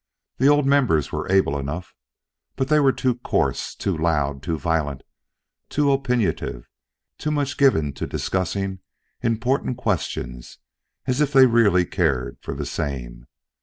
The 0.37 0.47
old 0.49 0.65
members 0.65 1.11
were 1.11 1.31
able 1.31 1.59
enough, 1.59 1.93
but 2.55 2.69
they 2.69 2.79
were 2.79 2.91
too 2.91 3.17
coarse, 3.19 3.75
too 3.75 3.95
loud, 3.95 4.41
too 4.41 4.57
violent, 4.57 5.03
too 5.69 5.91
opiniative, 5.91 6.67
too 7.19 7.29
much 7.29 7.55
given 7.55 7.93
to 7.93 8.07
discussing 8.07 8.79
important 9.21 9.77
questions 9.77 10.57
as 11.05 11.21
if 11.21 11.31
they 11.33 11.45
really 11.45 11.85
cared 11.85 12.39
for 12.41 12.55
the 12.55 12.65
same. 12.65 13.27